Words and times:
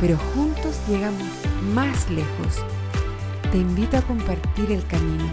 pero 0.00 0.16
juntos 0.16 0.80
llegamos 0.88 1.28
más 1.74 2.10
lejos. 2.10 2.64
Te 3.52 3.58
invito 3.58 3.98
a 3.98 4.02
compartir 4.02 4.72
el 4.72 4.84
camino. 4.86 5.24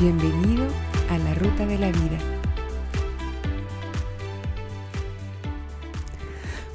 Bienvenido 0.00 0.66
a 1.10 1.18
la 1.18 1.34
ruta 1.34 1.66
de 1.66 1.78
la 1.78 1.88
vida. 1.88 2.18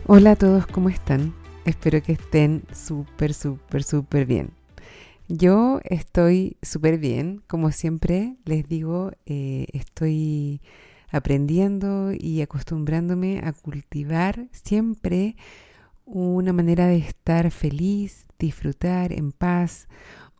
Hola 0.06 0.32
a 0.32 0.36
todos, 0.36 0.68
¿cómo 0.68 0.90
están? 0.90 1.34
Espero 1.66 2.04
que 2.04 2.12
estén 2.12 2.64
súper, 2.72 3.34
súper, 3.34 3.84
súper 3.84 4.28
bien. 4.28 4.52
Yo 5.28 5.80
estoy 5.84 6.58
súper 6.62 7.00
bien, 7.00 7.42
como 7.48 7.72
siempre 7.72 8.36
les 8.46 8.70
digo, 8.70 9.12
eh, 9.26 9.66
estoy 9.74 10.62
aprendiendo 11.10 12.12
y 12.14 12.44
acostumbrándome 12.44 13.40
a 13.44 13.52
cultivar 13.52 14.48
siempre 14.52 15.36
una 16.06 16.54
manera 16.54 16.88
de 16.88 16.98
estar 16.98 17.52
feliz, 17.52 18.28
disfrutar, 18.40 19.12
en 19.12 19.32
paz. 19.32 19.88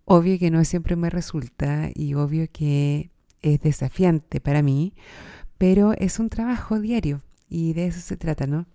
Obvio 0.06 0.38
que 0.40 0.52
no 0.52 0.64
siempre 0.64 0.96
me 0.96 1.10
resulta 1.10 1.90
y 1.94 2.14
obvio 2.14 2.48
que 2.52 3.10
es 3.42 3.60
desafiante 3.62 4.40
para 4.40 4.62
mí, 4.62 4.94
pero 5.58 5.94
es 5.94 6.20
un 6.20 6.30
trabajo 6.30 6.80
diario 6.80 7.22
y 7.50 7.74
de 7.74 7.88
eso 7.88 8.00
se 8.00 8.18
trata, 8.18 8.48
¿no? 8.48 8.66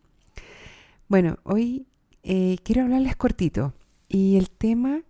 Bueno, 1.09 1.39
hoy 1.45 1.87
eh, 2.23 2.59
quiero 2.62 2.83
hablarles 2.83 3.17
cortito 3.17 3.72
y 4.09 4.37
el 4.37 4.50
tema 4.50 5.03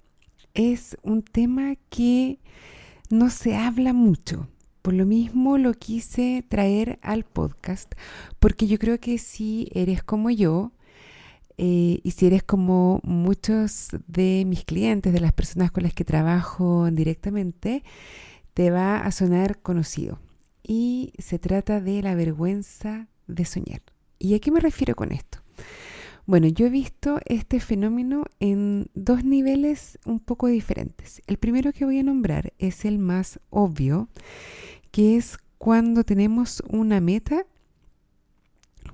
es 0.54 0.96
un 1.02 1.22
tema 1.22 1.76
que 1.88 2.40
no 3.08 3.30
se 3.30 3.56
habla 3.56 3.92
mucho. 3.92 4.48
Por 4.82 4.94
lo 4.94 5.04
mismo 5.04 5.58
lo 5.58 5.74
quise 5.74 6.44
traer 6.48 6.98
al 7.02 7.24
podcast 7.24 7.92
porque 8.38 8.66
yo 8.66 8.78
creo 8.78 8.98
que 8.98 9.18
si 9.18 9.68
eres 9.74 10.02
como 10.02 10.30
yo, 10.30 10.72
eh, 11.62 12.00
y 12.02 12.12
si 12.12 12.26
eres 12.26 12.42
como 12.42 13.00
muchos 13.02 13.88
de 14.06 14.44
mis 14.46 14.64
clientes, 14.64 15.12
de 15.12 15.20
las 15.20 15.34
personas 15.34 15.70
con 15.70 15.82
las 15.82 15.92
que 15.92 16.06
trabajo 16.06 16.90
directamente, 16.90 17.84
te 18.54 18.70
va 18.70 19.00
a 19.00 19.12
sonar 19.12 19.58
conocido. 19.60 20.18
Y 20.62 21.12
se 21.18 21.38
trata 21.38 21.82
de 21.82 22.00
la 22.00 22.14
vergüenza 22.14 23.08
de 23.26 23.44
soñar. 23.44 23.82
¿Y 24.18 24.32
a 24.32 24.38
qué 24.38 24.50
me 24.50 24.60
refiero 24.60 24.94
con 24.94 25.12
esto? 25.12 25.40
Bueno, 26.24 26.48
yo 26.48 26.64
he 26.64 26.70
visto 26.70 27.20
este 27.26 27.60
fenómeno 27.60 28.24
en 28.38 28.86
dos 28.94 29.22
niveles 29.22 29.98
un 30.06 30.18
poco 30.18 30.46
diferentes. 30.46 31.20
El 31.26 31.36
primero 31.36 31.74
que 31.74 31.84
voy 31.84 31.98
a 31.98 32.02
nombrar 32.02 32.54
es 32.58 32.86
el 32.86 32.98
más 32.98 33.38
obvio, 33.50 34.08
que 34.92 35.18
es 35.18 35.36
cuando 35.58 36.04
tenemos 36.04 36.62
una 36.70 37.02
meta, 37.02 37.44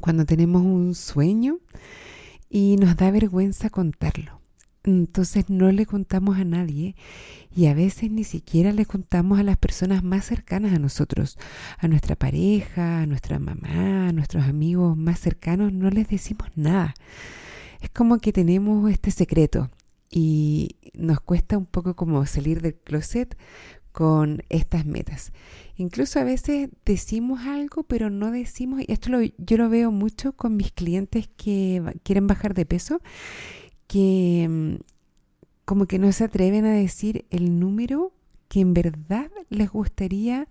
cuando 0.01 0.25
tenemos 0.25 0.63
un 0.63 0.97
sueño, 0.97 1.61
y 2.49 2.77
nos 2.77 2.97
da 2.97 3.11
vergüenza 3.11 3.71
contarlo. 3.71 4.41
Entonces 4.85 5.51
no 5.51 5.73
le 5.73 5.85
contamos 5.85 6.39
a 6.39 6.45
nadie 6.45 6.95
y 7.55 7.67
a 7.67 7.75
veces 7.75 8.11
ni 8.11 8.23
siquiera 8.23 8.73
le 8.73 8.87
contamos 8.87 9.41
a 9.41 9.43
las 9.43 9.57
personas 9.57 10.05
más 10.05 10.25
cercanas 10.25 10.73
a 10.73 10.79
nosotros, 10.79 11.39
a 11.79 11.89
nuestra 11.89 12.15
pareja, 12.15 13.01
a 13.01 13.07
nuestra 13.07 13.41
mamá, 13.41 14.09
a 14.09 14.13
nuestros 14.13 14.45
amigos 14.45 14.97
más 14.97 15.19
cercanos, 15.19 15.73
no 15.73 15.91
les 15.91 16.09
decimos 16.09 16.49
nada. 16.55 16.95
Es 17.81 17.91
como 17.91 18.19
que 18.19 18.33
tenemos 18.33 18.89
este 18.89 19.11
secreto 19.11 19.71
y 20.09 20.77
nos 20.95 21.21
cuesta 21.21 21.59
un 21.59 21.67
poco 21.67 21.97
como 21.97 22.25
salir 22.27 22.63
del 22.63 22.77
closet 22.77 23.37
con 23.97 24.43
estas 24.51 24.85
metas. 24.85 25.33
Incluso 25.79 26.21
a 26.21 26.25
veces 26.25 26.69
decimos 26.85 27.47
algo, 27.47 27.83
pero 27.85 28.11
no 28.11 28.31
decimos, 28.31 28.83
y 28.83 28.93
esto 28.93 29.11
yo 29.39 29.57
lo 29.57 29.71
veo 29.71 29.91
mucho 29.91 30.33
con 30.33 30.55
mis 30.55 30.71
clientes 30.71 31.31
que 31.39 31.83
quieren 32.03 32.27
bajar 32.27 32.53
de 32.53 32.67
peso, 32.67 33.01
que 33.87 34.47
mm, 34.51 34.75
como 35.65 35.87
que 35.87 35.99
no 35.99 36.13
se 36.13 36.25
atreven 36.25 36.67
a 36.67 36.75
decir 36.75 37.25
el 37.31 37.59
número 37.59 38.13
que 38.49 38.61
en 38.61 38.75
verdad 38.75 39.31
les 39.49 39.71
gustaría 39.71 40.47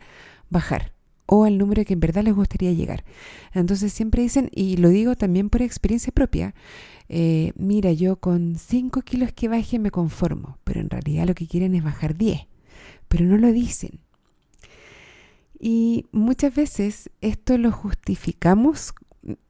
bajar 0.50 0.95
o 1.27 1.44
al 1.44 1.59
número 1.59 1.85
que 1.85 1.94
en 1.94 2.00
verdad 2.00 2.23
les 2.23 2.33
gustaría 2.33 2.73
llegar. 2.73 3.06
Entonces 3.53 3.94
siempre 3.94 4.23
dicen, 4.23 4.50
y 4.56 4.77
lo 4.77 4.89
digo 4.89 5.16
también 5.16 5.51
por 5.51 5.62
experiencia 5.62 6.12
propia, 6.12 6.56
eh, 7.09 7.51
mira, 7.56 7.91
yo 7.91 8.16
con 8.16 8.56
5 8.56 9.03
kilos 9.03 9.33
que 9.33 9.50
baje 9.50 9.77
me 9.77 9.91
conformo, 9.91 10.57
pero 10.63 10.79
en 10.79 10.89
realidad 10.89 11.27
lo 11.27 11.35
que 11.35 11.45
quieren 11.45 11.75
es 11.75 11.83
bajar 11.83 12.17
10 12.17 12.47
pero 13.15 13.29
no 13.29 13.37
lo 13.37 13.53
dicen. 13.53 14.01
Y 15.57 16.05
muchas 16.11 16.53
veces 16.53 17.09
esto 17.21 17.57
lo 17.57 17.71
justificamos 17.71 18.93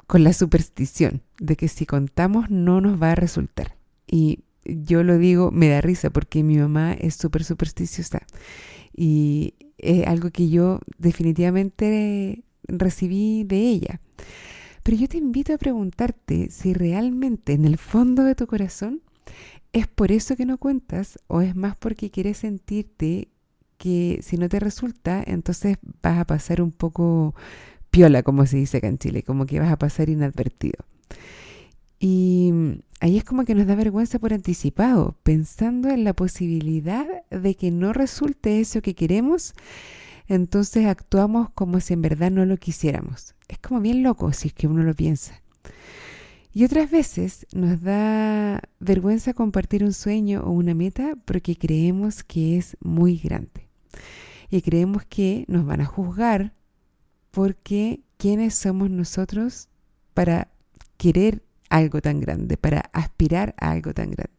con 0.06 0.24
la 0.24 0.34
superstición 0.34 1.24
de 1.40 1.56
que 1.56 1.68
si 1.68 1.88
contamos 1.88 2.52
no 2.52 2.80
nos 2.80 3.02
va 3.02 3.14
a 3.14 3.16
resultar. 3.16 3.76
Y 4.06 4.44
yo 4.66 5.02
lo 5.02 5.18
digo, 5.18 5.50
me 5.50 5.68
da 5.68 5.82
risa 5.82 6.12
porque 6.12 6.44
mi 6.44 6.58
mamá 6.60 6.94
es 6.94 7.16
súper 7.16 7.44
supersticiosa 7.44 8.22
y 8.96 9.56
es 9.80 10.06
algo 10.06 10.30
que 10.30 10.48
yo 10.50 10.80
definitivamente 11.00 12.44
recibí 12.68 13.46
de 13.46 13.58
ella. 13.62 14.00
Pero 14.84 14.96
yo 14.96 15.08
te 15.08 15.18
invito 15.18 15.56
a 15.56 15.58
preguntarte 15.58 16.52
si 16.52 16.76
realmente 16.76 17.54
en 17.54 17.66
el 17.66 17.80
fondo 17.80 18.24
de 18.26 18.36
tu 18.36 18.46
corazón 18.46 19.02
es 19.74 19.88
por 19.88 20.12
eso 20.12 20.36
que 20.36 20.46
no 20.46 20.60
cuentas 20.60 21.18
o 21.26 21.42
es 21.42 21.56
más 21.56 21.76
porque 21.76 22.12
quieres 22.12 22.38
sentirte 22.38 23.30
que 23.78 24.20
si 24.22 24.38
no 24.38 24.50
te 24.50 24.60
resulta, 24.60 25.24
entonces 25.26 25.78
vas 26.02 26.20
a 26.20 26.26
pasar 26.26 26.62
un 26.62 26.72
poco 26.72 27.36
piola, 27.90 28.24
como 28.24 28.46
se 28.46 28.58
dice 28.58 28.78
acá 28.78 28.88
en 28.88 28.98
Chile, 28.98 29.24
como 29.24 29.46
que 29.46 29.60
vas 29.60 29.72
a 29.72 29.78
pasar 29.78 30.10
inadvertido. 30.10 30.86
Y 32.00 32.52
ahí 33.00 33.18
es 33.18 33.24
como 33.24 33.46
que 33.46 33.56
nos 33.56 33.68
da 33.68 33.76
vergüenza 33.76 34.20
por 34.20 34.34
anticipado, 34.34 35.16
pensando 35.24 35.90
en 35.90 36.04
la 36.04 36.14
posibilidad 36.14 37.06
de 37.30 37.56
que 37.56 37.72
no 37.72 37.94
resulte 37.94 38.60
eso 38.60 38.82
que 38.82 38.96
queremos, 38.96 39.54
entonces 40.28 40.88
actuamos 40.88 41.50
como 41.52 41.80
si 41.80 41.94
en 41.94 42.02
verdad 42.02 42.32
no 42.32 42.46
lo 42.46 42.58
quisiéramos. 42.58 43.36
Es 43.48 43.60
como 43.60 43.80
bien 43.80 44.04
loco 44.04 44.34
si 44.34 44.50
es 44.50 44.54
que 44.54 44.68
uno 44.68 44.84
lo 44.84 44.94
piensa. 44.94 45.42
Y 46.52 46.64
otras 46.64 46.90
veces 46.90 47.46
nos 47.54 47.82
da 47.82 48.62
vergüenza 48.80 49.34
compartir 49.34 49.84
un 49.84 49.94
sueño 49.94 50.42
o 50.44 50.52
una 50.52 50.74
meta 50.74 51.16
porque 51.26 51.58
creemos 51.58 52.24
que 52.24 52.58
es 52.58 52.78
muy 52.80 53.18
grande 53.18 53.65
y 54.50 54.62
creemos 54.62 55.06
que 55.06 55.46
nos 55.48 55.66
van 55.66 55.82
a 55.82 55.86
juzgar 55.86 56.54
porque 57.32 58.02
quiénes 58.18 58.56
somos 58.56 58.90
nosotros 58.90 59.68
para 60.14 60.50
querer 60.98 61.44
algo 61.70 62.02
tan 62.02 62.22
grande, 62.22 62.58
para 62.58 62.82
aspirar 62.94 63.56
a 63.60 63.72
algo 63.72 63.94
tan 63.94 64.12
grande. 64.12 64.34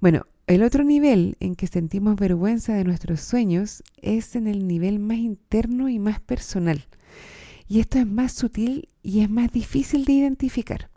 Bueno, 0.00 0.26
el 0.46 0.62
otro 0.62 0.84
nivel 0.84 1.36
en 1.40 1.56
que 1.56 1.66
sentimos 1.66 2.16
vergüenza 2.16 2.74
de 2.74 2.84
nuestros 2.84 3.20
sueños 3.20 3.82
es 4.00 4.36
en 4.36 4.46
el 4.46 4.68
nivel 4.68 4.98
más 4.98 5.18
interno 5.18 5.88
y 5.88 5.98
más 5.98 6.20
personal. 6.20 6.86
Y 7.68 7.80
esto 7.80 7.98
es 7.98 8.06
más 8.06 8.32
sutil 8.32 8.88
y 9.02 9.20
es 9.20 9.30
más 9.30 9.50
difícil 9.50 10.04
de 10.04 10.12
identificar. 10.12 10.88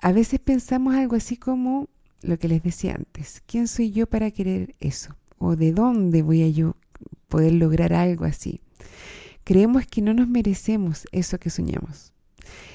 A 0.00 0.12
veces 0.12 0.40
pensamos 0.40 0.94
algo 0.94 1.16
así 1.16 1.36
como 1.36 1.88
lo 2.20 2.38
que 2.38 2.48
les 2.48 2.62
decía 2.62 2.94
antes, 2.94 3.42
¿quién 3.46 3.68
soy 3.68 3.92
yo 3.92 4.08
para 4.08 4.30
querer 4.32 4.74
eso? 4.80 5.14
O 5.38 5.56
de 5.56 5.72
dónde 5.72 6.22
voy 6.22 6.42
a 6.42 6.48
yo 6.48 6.76
poder 7.28 7.52
lograr 7.52 7.92
algo 7.92 8.24
así. 8.24 8.60
Creemos 9.44 9.86
que 9.86 10.02
no 10.02 10.14
nos 10.14 10.28
merecemos 10.28 11.06
eso 11.12 11.38
que 11.38 11.50
soñamos. 11.50 12.12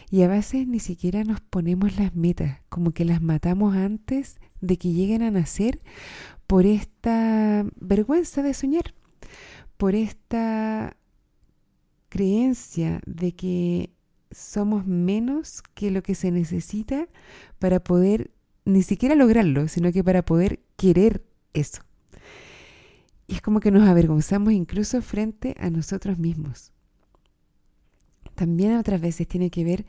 Y 0.10 0.22
a 0.22 0.28
veces 0.28 0.68
ni 0.68 0.80
siquiera 0.80 1.24
nos 1.24 1.42
ponemos 1.42 1.98
las 1.98 2.16
metas, 2.16 2.60
como 2.70 2.92
que 2.92 3.06
las 3.06 3.22
matamos 3.22 3.76
antes 3.76 4.38
de 4.62 4.78
que 4.78 4.92
lleguen 4.92 5.24
a 5.24 5.32
nacer 5.32 5.82
por 6.46 6.66
esta 6.66 7.66
vergüenza 7.80 8.44
de 8.44 8.54
soñar, 8.54 8.94
por 9.78 9.96
esta 9.96 10.96
creencia 12.10 13.02
de 13.08 13.32
que 13.34 13.90
somos 14.30 14.86
menos 14.86 15.64
que 15.74 15.90
lo 15.90 16.04
que 16.04 16.16
se 16.16 16.32
necesita 16.32 17.08
para 17.60 17.84
poder 17.84 18.32
ni 18.66 18.84
siquiera 18.84 19.16
lograrlo, 19.16 19.68
sino 19.68 19.92
que 19.92 20.04
para 20.04 20.24
poder 20.24 20.60
querer 20.76 21.24
eso. 21.54 21.82
Y 23.28 23.36
es 23.36 23.42
como 23.42 23.60
que 23.60 23.72
nos 23.72 23.88
avergonzamos 23.88 24.54
incluso 24.54 25.02
frente 25.02 25.56
a 25.60 25.70
nosotros 25.70 26.18
mismos. 26.20 26.72
También 28.36 28.78
otras 28.78 29.00
veces 29.00 29.28
tiene 29.28 29.50
que 29.50 29.64
ver 29.64 29.86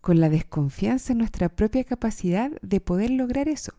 con 0.00 0.20
la 0.20 0.28
desconfianza 0.28 1.12
en 1.12 1.18
nuestra 1.18 1.48
propia 1.48 1.84
capacidad 1.84 2.50
de 2.62 2.80
poder 2.80 3.10
lograr 3.10 3.48
eso. 3.48 3.72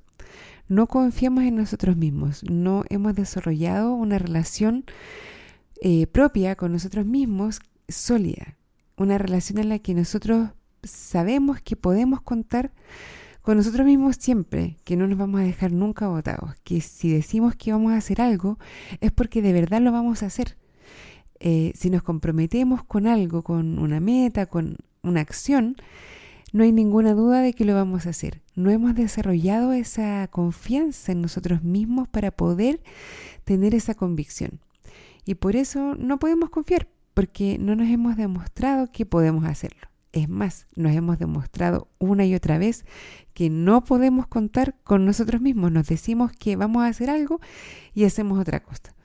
no 0.67 0.87
confiamos 0.87 1.45
en 1.45 1.55
nosotros 1.55 1.95
mismos, 1.95 2.43
no 2.43 2.83
hemos 2.89 3.15
desarrollado 3.15 3.93
una 3.93 4.19
relación 4.19 4.83
eh, 5.81 6.07
propia 6.07 6.57
con 6.57 6.73
nosotros 6.73 7.05
mismos 7.05 7.61
sólida, 7.87 8.57
una 8.97 9.17
relación 9.17 9.59
en 9.59 9.69
la 9.69 9.79
que 9.79 9.93
nosotros 9.93 10.49
sabemos 10.83 11.61
que 11.61 11.77
podemos 11.77 12.21
contar 12.21 12.73
con 13.47 13.55
nosotros 13.55 13.85
mismos 13.85 14.17
siempre, 14.19 14.75
que 14.83 14.97
no 14.97 15.07
nos 15.07 15.17
vamos 15.17 15.39
a 15.39 15.45
dejar 15.45 15.71
nunca 15.71 16.09
votados, 16.09 16.55
que 16.65 16.81
si 16.81 17.09
decimos 17.09 17.55
que 17.55 17.71
vamos 17.71 17.93
a 17.93 17.95
hacer 17.95 18.19
algo 18.19 18.59
es 18.99 19.13
porque 19.13 19.41
de 19.41 19.53
verdad 19.53 19.79
lo 19.79 19.93
vamos 19.93 20.21
a 20.21 20.25
hacer. 20.25 20.57
Eh, 21.39 21.71
si 21.73 21.89
nos 21.89 22.03
comprometemos 22.03 22.83
con 22.83 23.07
algo, 23.07 23.43
con 23.43 23.79
una 23.79 24.01
meta, 24.01 24.47
con 24.47 24.75
una 25.01 25.21
acción, 25.21 25.77
no 26.51 26.65
hay 26.65 26.73
ninguna 26.73 27.13
duda 27.13 27.41
de 27.41 27.53
que 27.53 27.63
lo 27.63 27.73
vamos 27.73 28.05
a 28.05 28.09
hacer. 28.09 28.41
No 28.53 28.69
hemos 28.69 28.95
desarrollado 28.95 29.71
esa 29.71 30.27
confianza 30.27 31.13
en 31.13 31.21
nosotros 31.21 31.63
mismos 31.63 32.09
para 32.09 32.31
poder 32.31 32.81
tener 33.45 33.75
esa 33.75 33.95
convicción. 33.95 34.59
Y 35.23 35.35
por 35.35 35.55
eso 35.55 35.95
no 35.95 36.19
podemos 36.19 36.49
confiar, 36.49 36.89
porque 37.13 37.57
no 37.57 37.77
nos 37.77 37.87
hemos 37.87 38.17
demostrado 38.17 38.91
que 38.91 39.05
podemos 39.05 39.45
hacerlo. 39.45 39.87
Es 40.17 40.27
más, 40.27 40.65
nos 40.75 40.95
hemos 40.95 41.19
demostrado 41.19 41.89
una 41.99 42.25
y 42.25 42.33
otra 42.33 42.57
vez 42.57 42.85
que 43.35 43.51
no 43.51 43.83
podemos 43.83 44.25
contar 44.25 44.73
con 44.83 45.05
nosotros 45.05 45.41
mismos. 45.41 45.71
Nos 45.71 45.85
decimos 45.85 46.31
que 46.31 46.55
vamos 46.55 46.81
a 46.81 46.87
hacer 46.87 47.11
algo 47.11 47.39
y 47.93 48.03
hacemos 48.03 48.39
otra 48.39 48.59
cosa. 48.61 48.95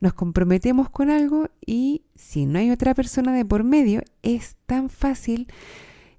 Nos 0.00 0.14
comprometemos 0.14 0.90
con 0.90 1.08
algo 1.08 1.50
y 1.64 2.02
si 2.16 2.46
no 2.46 2.58
hay 2.58 2.72
otra 2.72 2.94
persona 2.94 3.32
de 3.32 3.44
por 3.44 3.62
medio, 3.62 4.02
es 4.24 4.56
tan 4.66 4.90
fácil 4.90 5.46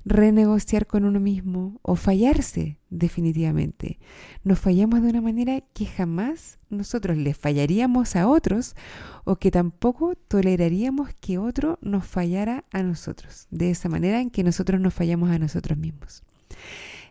renegociar 0.07 0.87
con 0.87 1.03
uno 1.03 1.19
mismo 1.19 1.79
o 1.81 1.95
fallarse 1.95 2.79
definitivamente. 2.89 3.99
Nos 4.43 4.59
fallamos 4.59 5.01
de 5.01 5.09
una 5.09 5.21
manera 5.21 5.61
que 5.73 5.85
jamás 5.85 6.59
nosotros 6.69 7.17
le 7.17 7.33
fallaríamos 7.33 8.15
a 8.15 8.27
otros 8.27 8.75
o 9.25 9.35
que 9.35 9.51
tampoco 9.51 10.15
toleraríamos 10.15 11.09
que 11.19 11.37
otro 11.37 11.77
nos 11.81 12.05
fallara 12.05 12.63
a 12.71 12.83
nosotros, 12.83 13.47
de 13.51 13.69
esa 13.69 13.89
manera 13.89 14.21
en 14.21 14.29
que 14.29 14.43
nosotros 14.43 14.79
nos 14.79 14.93
fallamos 14.93 15.29
a 15.29 15.39
nosotros 15.39 15.77
mismos. 15.77 16.23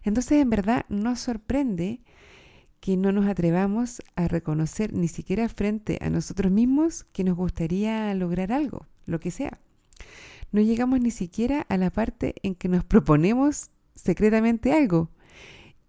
Entonces, 0.02 0.40
en 0.40 0.48
verdad, 0.48 0.86
nos 0.88 1.20
sorprende 1.20 2.00
que 2.80 2.96
no 2.96 3.12
nos 3.12 3.26
atrevamos 3.26 4.00
a 4.14 4.28
reconocer 4.28 4.94
ni 4.94 5.08
siquiera 5.08 5.48
frente 5.48 5.98
a 6.00 6.08
nosotros 6.08 6.50
mismos 6.50 7.04
que 7.12 7.24
nos 7.24 7.36
gustaría 7.36 8.14
lograr 8.14 8.52
algo, 8.52 8.86
lo 9.04 9.20
que 9.20 9.30
sea 9.30 9.60
no 10.56 10.62
llegamos 10.62 11.00
ni 11.00 11.10
siquiera 11.10 11.66
a 11.68 11.76
la 11.76 11.90
parte 11.90 12.34
en 12.42 12.54
que 12.54 12.68
nos 12.68 12.82
proponemos 12.82 13.68
secretamente 13.94 14.72
algo. 14.72 15.10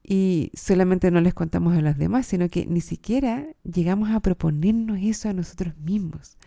Y 0.04 0.52
solamente 0.54 1.10
no 1.10 1.22
les 1.22 1.34
contamos 1.34 1.78
a 1.78 1.82
los 1.82 1.98
demás, 1.98 2.28
sino 2.28 2.50
que 2.50 2.66
ni 2.66 2.82
siquiera 2.82 3.48
llegamos 3.64 4.10
a 4.12 4.20
proponernos 4.20 5.00
eso 5.02 5.30
a 5.30 5.34
nosotros 5.34 5.78
mismos, 5.78 6.38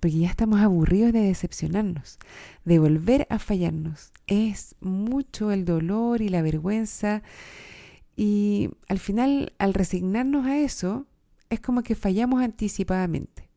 porque 0.00 0.18
ya 0.18 0.28
estamos 0.28 0.60
aburridos 0.60 1.14
de 1.14 1.20
decepcionarnos, 1.20 2.18
de 2.64 2.78
volver 2.78 3.26
a 3.30 3.38
fallarnos. 3.38 4.12
Es 4.26 4.76
mucho 4.80 5.50
el 5.50 5.64
dolor 5.64 6.20
y 6.20 6.28
la 6.28 6.42
vergüenza 6.42 7.22
y 8.16 8.68
al 8.88 8.98
final, 8.98 9.54
al 9.58 9.72
resignarnos 9.72 10.46
a 10.46 10.58
eso, 10.58 11.06
es 11.48 11.60
como 11.60 11.82
que 11.82 11.94
fallamos 11.94 12.42
anticipadamente. 12.42 13.51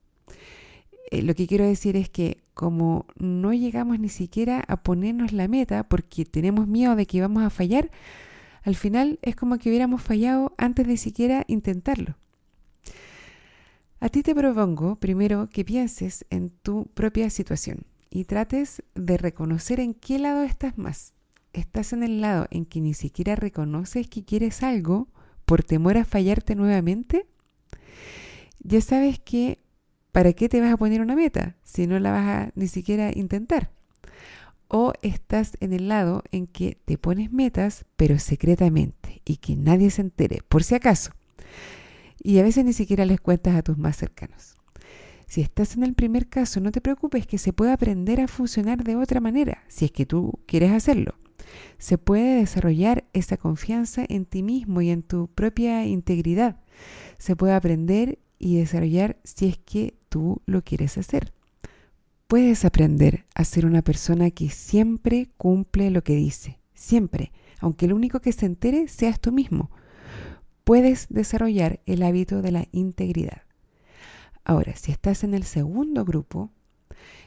Eh, 1.11 1.21
lo 1.21 1.35
que 1.35 1.47
quiero 1.47 1.65
decir 1.65 1.95
es 1.95 2.09
que 2.09 2.43
como 2.53 3.05
no 3.17 3.53
llegamos 3.53 3.99
ni 3.99 4.09
siquiera 4.09 4.63
a 4.67 4.77
ponernos 4.77 5.33
la 5.33 5.47
meta 5.47 5.87
porque 5.87 6.25
tenemos 6.25 6.67
miedo 6.67 6.95
de 6.95 7.05
que 7.05 7.21
vamos 7.21 7.43
a 7.43 7.49
fallar, 7.49 7.91
al 8.63 8.75
final 8.75 9.19
es 9.21 9.35
como 9.35 9.57
que 9.57 9.69
hubiéramos 9.69 10.01
fallado 10.01 10.53
antes 10.57 10.87
de 10.87 10.97
siquiera 10.97 11.43
intentarlo. 11.47 12.15
A 13.99 14.09
ti 14.09 14.23
te 14.23 14.35
propongo 14.35 14.95
primero 14.97 15.49
que 15.49 15.65
pienses 15.65 16.25
en 16.29 16.49
tu 16.49 16.85
propia 16.93 17.29
situación 17.29 17.85
y 18.09 18.25
trates 18.25 18.83
de 18.93 19.17
reconocer 19.17 19.79
en 19.79 19.93
qué 19.93 20.19
lado 20.19 20.43
estás 20.43 20.77
más. 20.77 21.13
¿Estás 21.53 21.93
en 21.93 22.03
el 22.03 22.21
lado 22.21 22.47
en 22.51 22.65
que 22.65 22.81
ni 22.81 22.93
siquiera 22.93 23.35
reconoces 23.35 24.07
que 24.07 24.23
quieres 24.23 24.63
algo 24.63 25.07
por 25.45 25.63
temor 25.63 25.97
a 25.97 26.05
fallarte 26.05 26.55
nuevamente? 26.55 27.25
Ya 28.59 28.81
sabes 28.81 29.19
que 29.19 29.59
¿para 30.15 30.31
qué 30.31 30.47
te 30.47 30.61
vas 30.61 30.71
a 30.71 30.77
poner 30.77 31.01
una 31.01 31.13
meta 31.13 31.57
si 31.65 31.87
no 31.87 31.99
la 31.99 32.09
vas 32.09 32.25
a 32.25 32.51
ni 32.55 32.69
siquiera 32.69 33.11
intentar? 33.13 33.71
O 34.69 34.93
estás 35.01 35.57
en 35.59 35.73
el 35.73 35.89
lado 35.89 36.23
en 36.31 36.47
que 36.47 36.77
te 36.85 36.97
pones 36.97 37.33
metas, 37.33 37.83
pero 37.97 38.17
secretamente, 38.17 39.21
y 39.25 39.35
que 39.35 39.57
nadie 39.57 39.89
se 39.89 40.03
entere, 40.03 40.39
por 40.47 40.63
si 40.63 40.73
acaso. 40.73 41.11
Y 42.23 42.39
a 42.39 42.43
veces 42.43 42.63
ni 42.63 42.71
siquiera 42.71 43.03
les 43.03 43.19
cuentas 43.19 43.57
a 43.57 43.61
tus 43.61 43.77
más 43.77 43.97
cercanos. 43.97 44.55
Si 45.27 45.41
estás 45.41 45.75
en 45.75 45.83
el 45.83 45.95
primer 45.95 46.29
caso, 46.29 46.61
no 46.61 46.71
te 46.71 46.79
preocupes 46.79 47.27
que 47.27 47.37
se 47.37 47.51
puede 47.51 47.73
aprender 47.73 48.21
a 48.21 48.29
funcionar 48.29 48.85
de 48.85 48.95
otra 48.95 49.19
manera, 49.19 49.65
si 49.67 49.83
es 49.83 49.91
que 49.91 50.05
tú 50.05 50.39
quieres 50.45 50.71
hacerlo. 50.71 51.15
Se 51.77 51.97
puede 51.97 52.37
desarrollar 52.37 53.03
esa 53.11 53.35
confianza 53.35 54.05
en 54.07 54.25
ti 54.25 54.43
mismo 54.43 54.79
y 54.79 54.91
en 54.91 55.03
tu 55.03 55.27
propia 55.27 55.85
integridad. 55.85 56.61
Se 57.17 57.35
puede 57.35 57.51
aprender 57.51 58.17
y 58.39 58.57
desarrollar 58.57 59.17
si 59.25 59.47
es 59.47 59.57
que 59.57 59.95
tú 60.15 60.41
lo 60.45 60.61
quieres 60.61 60.97
hacer. 60.97 61.33
Puedes 62.27 62.63
aprender 62.63 63.25
a 63.35 63.43
ser 63.43 63.65
una 63.65 63.81
persona 63.81 64.31
que 64.31 64.49
siempre 64.49 65.27
cumple 65.35 65.91
lo 65.91 66.05
que 66.05 66.15
dice, 66.15 66.57
siempre, 66.73 67.33
aunque 67.59 67.85
el 67.85 67.91
único 67.91 68.21
que 68.21 68.31
se 68.31 68.45
entere 68.45 68.87
seas 68.87 69.19
tú 69.19 69.33
mismo. 69.33 69.71
Puedes 70.63 71.07
desarrollar 71.09 71.81
el 71.85 72.01
hábito 72.01 72.41
de 72.41 72.53
la 72.53 72.65
integridad. 72.71 73.41
Ahora, 74.45 74.73
si 74.77 74.93
estás 74.93 75.25
en 75.25 75.33
el 75.33 75.43
segundo 75.43 76.05
grupo, 76.05 76.49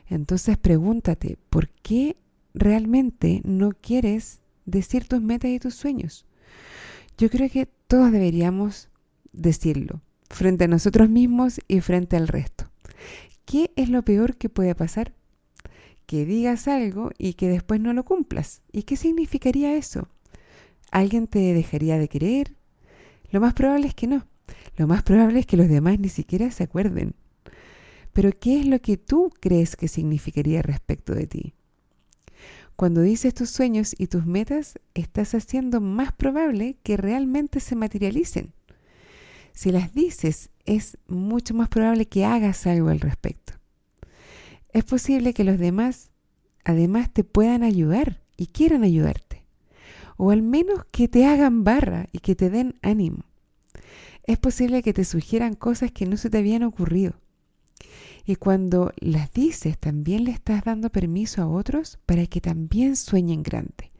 entonces 0.06 0.56
pregúntate, 0.56 1.36
¿por 1.50 1.68
qué 1.68 2.16
realmente 2.54 3.42
no 3.44 3.72
quieres 3.72 4.40
decir 4.64 5.06
tus 5.06 5.20
metas 5.20 5.50
y 5.50 5.58
tus 5.58 5.74
sueños? 5.74 6.24
Yo 7.18 7.28
creo 7.28 7.50
que 7.50 7.66
todos 7.66 8.10
deberíamos 8.10 8.88
decirlo, 9.34 10.00
frente 10.30 10.64
a 10.64 10.68
nosotros 10.68 11.10
mismos 11.10 11.60
y 11.68 11.82
frente 11.82 12.16
al 12.16 12.28
resto. 12.28 12.70
¿Qué 13.44 13.70
es 13.76 13.88
lo 13.88 14.02
peor 14.02 14.36
que 14.36 14.48
puede 14.48 14.74
pasar? 14.74 15.14
Que 16.06 16.24
digas 16.24 16.68
algo 16.68 17.10
y 17.18 17.34
que 17.34 17.48
después 17.48 17.80
no 17.80 17.92
lo 17.92 18.04
cumplas. 18.04 18.62
¿Y 18.72 18.82
qué 18.82 18.96
significaría 18.96 19.74
eso? 19.74 20.08
¿Alguien 20.90 21.26
te 21.26 21.38
dejaría 21.54 21.98
de 21.98 22.08
querer? 22.08 22.54
Lo 23.30 23.40
más 23.40 23.54
probable 23.54 23.88
es 23.88 23.94
que 23.94 24.06
no. 24.06 24.26
Lo 24.76 24.86
más 24.86 25.02
probable 25.02 25.40
es 25.40 25.46
que 25.46 25.56
los 25.56 25.68
demás 25.68 25.98
ni 25.98 26.08
siquiera 26.08 26.50
se 26.50 26.64
acuerden. 26.64 27.14
Pero 28.12 28.30
¿qué 28.32 28.60
es 28.60 28.66
lo 28.66 28.80
que 28.80 28.96
tú 28.96 29.32
crees 29.40 29.76
que 29.76 29.88
significaría 29.88 30.62
respecto 30.62 31.14
de 31.14 31.26
ti? 31.26 31.54
Cuando 32.76 33.00
dices 33.02 33.34
tus 33.34 33.50
sueños 33.50 33.94
y 33.98 34.06
tus 34.06 34.24
metas, 34.24 34.78
estás 34.94 35.34
haciendo 35.34 35.80
más 35.80 36.12
probable 36.12 36.76
que 36.82 36.96
realmente 36.96 37.60
se 37.60 37.74
materialicen. 37.74 38.52
Si 39.58 39.72
las 39.72 39.92
dices, 39.92 40.50
es 40.66 40.98
mucho 41.08 41.52
más 41.52 41.68
probable 41.68 42.06
que 42.06 42.24
hagas 42.24 42.64
algo 42.68 42.90
al 42.90 43.00
respecto. 43.00 43.54
Es 44.72 44.84
posible 44.84 45.34
que 45.34 45.42
los 45.42 45.58
demás 45.58 46.12
además 46.64 47.12
te 47.12 47.24
puedan 47.24 47.64
ayudar 47.64 48.22
y 48.36 48.46
quieran 48.46 48.84
ayudarte. 48.84 49.48
O 50.16 50.30
al 50.30 50.42
menos 50.42 50.84
que 50.92 51.08
te 51.08 51.26
hagan 51.26 51.64
barra 51.64 52.06
y 52.12 52.20
que 52.20 52.36
te 52.36 52.50
den 52.50 52.78
ánimo. 52.82 53.24
Es 54.22 54.38
posible 54.38 54.80
que 54.80 54.92
te 54.92 55.04
sugieran 55.04 55.56
cosas 55.56 55.90
que 55.90 56.06
no 56.06 56.16
se 56.16 56.30
te 56.30 56.38
habían 56.38 56.62
ocurrido. 56.62 57.14
Y 58.24 58.36
cuando 58.36 58.92
las 59.00 59.32
dices, 59.32 59.76
también 59.76 60.22
le 60.22 60.30
estás 60.30 60.62
dando 60.62 60.88
permiso 60.90 61.42
a 61.42 61.48
otros 61.48 61.98
para 62.06 62.28
que 62.28 62.40
también 62.40 62.94
sueñen 62.94 63.42
grande. 63.42 63.90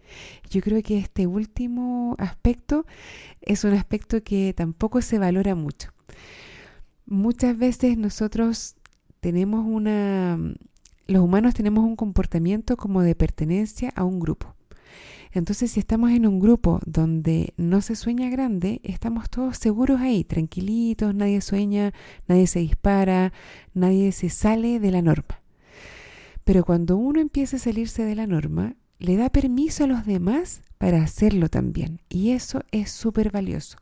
Yo 0.51 0.61
creo 0.61 0.83
que 0.83 0.99
este 0.99 1.27
último 1.27 2.15
aspecto 2.19 2.87
es 3.41 3.65
un 3.65 3.73
aspecto 3.75 4.23
que 4.23 4.55
tampoco 4.55 5.03
se 5.03 5.19
valora 5.19 5.55
mucho. 5.55 5.91
Muchas 7.07 7.57
veces 7.57 7.97
nosotros 7.97 8.77
tenemos 9.21 9.65
una, 9.67 10.39
los 11.07 11.23
humanos 11.23 11.55
tenemos 11.55 11.85
un 11.85 11.97
comportamiento 11.97 12.77
como 12.77 13.03
de 13.03 13.15
pertenencia 13.15 13.91
a 13.97 14.05
un 14.05 14.21
grupo. 14.21 14.55
Entonces, 15.33 15.73
si 15.73 15.81
estamos 15.81 16.11
en 16.11 16.27
un 16.27 16.41
grupo 16.41 16.81
donde 16.87 17.53
no 17.57 17.83
se 17.83 17.97
sueña 17.97 18.31
grande, 18.31 18.81
estamos 18.83 19.29
todos 19.29 19.59
seguros 19.59 20.01
ahí, 20.01 20.25
tranquilitos, 20.25 21.15
nadie 21.15 21.41
sueña, 21.41 21.93
nadie 22.27 22.47
se 22.47 22.61
dispara, 22.61 23.33
nadie 23.75 24.13
se 24.13 24.31
sale 24.31 24.81
de 24.81 24.91
la 24.91 25.03
norma. 25.03 25.43
Pero 26.45 26.65
cuando 26.65 26.97
uno 26.97 27.21
empieza 27.21 27.57
a 27.57 27.61
salirse 27.61 28.05
de 28.05 28.15
la 28.15 28.27
norma, 28.27 28.75
le 28.99 29.17
da 29.17 29.31
permiso 29.31 29.85
a 29.85 29.87
los 29.87 30.07
demás 30.07 30.63
para 30.79 31.03
hacerlo 31.03 31.49
también. 31.49 32.01
Y 32.09 32.31
eso 32.31 32.63
es 32.71 32.91
súper 32.91 33.31
valioso. 33.31 33.79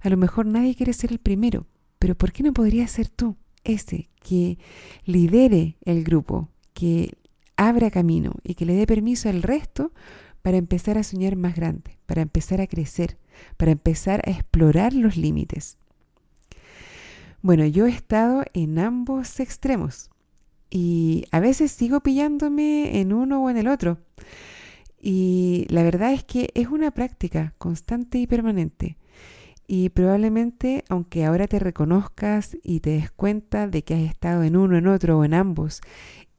A 0.00 0.08
lo 0.08 0.16
mejor 0.16 0.46
nadie 0.46 0.74
quiere 0.74 0.92
ser 0.92 1.12
el 1.12 1.18
primero, 1.18 1.66
pero 1.98 2.14
¿por 2.14 2.32
qué 2.32 2.42
no 2.42 2.52
podría 2.52 2.86
ser 2.88 3.08
tú 3.08 3.36
ese 3.64 4.08
que 4.22 4.58
lidere 5.04 5.76
el 5.84 6.04
grupo, 6.04 6.48
que 6.72 7.14
abra 7.56 7.90
camino 7.90 8.34
y 8.42 8.54
que 8.54 8.64
le 8.64 8.74
dé 8.74 8.86
permiso 8.86 9.28
al 9.28 9.42
resto 9.42 9.92
para 10.40 10.56
empezar 10.56 10.96
a 10.96 11.02
soñar 11.02 11.36
más 11.36 11.54
grande, 11.54 11.98
para 12.06 12.22
empezar 12.22 12.62
a 12.62 12.66
crecer, 12.66 13.18
para 13.58 13.72
empezar 13.72 14.22
a 14.26 14.30
explorar 14.30 14.94
los 14.94 15.18
límites. 15.18 15.76
Bueno, 17.42 17.66
yo 17.66 17.86
he 17.86 17.90
estado 17.90 18.44
en 18.54 18.78
ambos 18.78 19.40
extremos 19.40 20.10
y 20.70 21.24
a 21.32 21.40
veces 21.40 21.72
sigo 21.72 22.00
pillándome 22.00 23.00
en 23.00 23.12
uno 23.12 23.42
o 23.42 23.50
en 23.50 23.56
el 23.56 23.68
otro. 23.68 23.98
Y 25.02 25.66
la 25.68 25.82
verdad 25.82 26.12
es 26.12 26.24
que 26.24 26.50
es 26.54 26.68
una 26.68 26.90
práctica 26.90 27.54
constante 27.58 28.18
y 28.18 28.26
permanente. 28.26 28.96
Y 29.66 29.90
probablemente, 29.90 30.84
aunque 30.88 31.24
ahora 31.24 31.46
te 31.46 31.58
reconozcas 31.58 32.56
y 32.62 32.80
te 32.80 32.90
des 32.90 33.10
cuenta 33.10 33.66
de 33.68 33.82
que 33.82 33.94
has 33.94 34.00
estado 34.00 34.42
en 34.42 34.56
uno, 34.56 34.76
en 34.76 34.86
otro 34.86 35.18
o 35.18 35.24
en 35.24 35.34
ambos, 35.34 35.80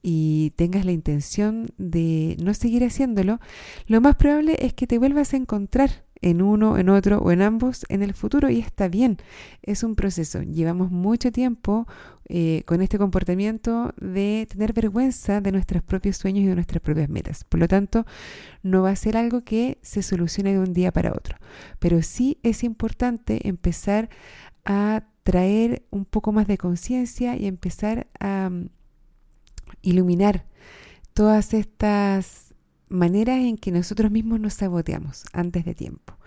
y 0.01 0.51
tengas 0.55 0.85
la 0.85 0.91
intención 0.91 1.67
de 1.77 2.35
no 2.43 2.53
seguir 2.53 2.83
haciéndolo, 2.83 3.39
lo 3.87 4.01
más 4.01 4.15
probable 4.15 4.57
es 4.59 4.73
que 4.73 4.87
te 4.87 4.97
vuelvas 4.97 5.33
a 5.33 5.37
encontrar 5.37 6.03
en 6.21 6.41
uno, 6.41 6.77
en 6.77 6.89
otro 6.89 7.19
o 7.19 7.31
en 7.31 7.41
ambos 7.41 7.85
en 7.89 8.03
el 8.03 8.13
futuro 8.13 8.49
y 8.49 8.59
está 8.59 8.87
bien. 8.87 9.17
Es 9.63 9.83
un 9.83 9.95
proceso. 9.95 10.41
Llevamos 10.41 10.91
mucho 10.91 11.31
tiempo 11.31 11.87
eh, 12.29 12.63
con 12.65 12.81
este 12.81 12.97
comportamiento 12.97 13.93
de 13.99 14.47
tener 14.49 14.73
vergüenza 14.73 15.41
de 15.41 15.51
nuestros 15.51 15.83
propios 15.83 16.17
sueños 16.17 16.43
y 16.43 16.47
de 16.47 16.55
nuestras 16.55 16.81
propias 16.81 17.09
metas. 17.09 17.43
Por 17.43 17.59
lo 17.59 17.67
tanto, 17.67 18.05
no 18.63 18.83
va 18.83 18.91
a 18.91 18.95
ser 18.95 19.17
algo 19.17 19.41
que 19.41 19.79
se 19.81 20.03
solucione 20.03 20.53
de 20.53 20.59
un 20.59 20.73
día 20.73 20.91
para 20.91 21.11
otro. 21.11 21.37
Pero 21.79 22.01
sí 22.01 22.37
es 22.43 22.63
importante 22.63 23.47
empezar 23.47 24.09
a 24.63 25.03
traer 25.23 25.83
un 25.89 26.05
poco 26.05 26.31
más 26.31 26.47
de 26.47 26.57
conciencia 26.57 27.35
y 27.35 27.47
empezar 27.47 28.07
a 28.19 28.49
mm, 28.49 28.69
iluminar 29.81 30.45
todas 31.13 31.53
estas 31.53 32.50
maneras 32.91 33.39
en 33.39 33.57
que 33.57 33.71
nosotros 33.71 34.11
mismos 34.11 34.39
nos 34.39 34.55
saboteamos 34.55 35.25
antes 35.33 35.65
de 35.65 35.73
tiempo. 35.73 36.17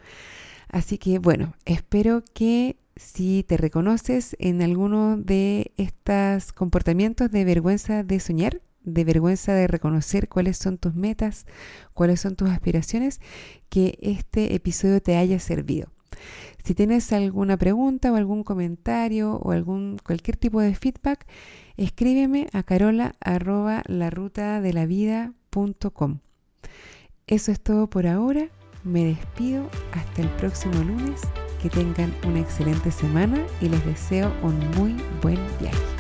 Así 0.69 0.99
que 0.99 1.19
bueno, 1.19 1.55
espero 1.65 2.25
que 2.35 2.77
si 2.97 3.45
te 3.47 3.57
reconoces 3.57 4.37
en 4.39 4.63
alguno 4.63 5.17
de 5.17 5.73
estos 5.77 6.53
comportamientos 6.53 7.31
de 7.31 7.45
vergüenza 7.45 8.03
de 8.03 8.19
soñar, 8.21 8.61
de 8.83 9.05
vergüenza 9.05 9.53
de 9.53 9.67
reconocer 9.67 10.29
cuáles 10.29 10.59
son 10.59 10.79
tus 10.79 10.95
metas, 10.95 11.47
cuáles 11.93 12.21
son 12.21 12.37
tus 12.37 12.51
aspiraciones, 12.51 13.21
que 13.69 13.99
este 14.03 14.55
episodio 14.55 15.01
te 15.03 15.17
haya 15.17 15.39
servido. 15.39 15.91
Si 16.65 16.75
tienes 16.75 17.13
alguna 17.13 17.57
pregunta 17.57 18.13
o 18.13 18.17
algún 18.17 18.45
comentario 18.45 19.37
o 19.37 19.53
algún 19.53 19.99
cualquier 20.05 20.37
tipo 20.37 20.61
de 20.61 20.75
feedback, 20.75 21.27
escríbeme 21.77 22.47
a 22.53 22.63
carola 22.63 23.15
eso 27.27 27.53
es 27.53 27.61
todo 27.61 27.89
por 27.89 28.07
ahora. 28.07 28.49
Me 28.83 29.05
despido 29.05 29.69
hasta 29.93 30.23
el 30.23 30.29
próximo 30.31 30.75
lunes. 30.85 31.23
Que 31.63 31.71
tengan 31.71 32.15
una 32.27 32.41
excelente 32.41 32.91
semana 32.91 33.43
y 33.63 33.71
les 33.71 33.85
deseo 33.87 34.31
un 34.43 34.59
muy 34.73 34.95
buen 35.23 35.39
viaje. 35.59 35.94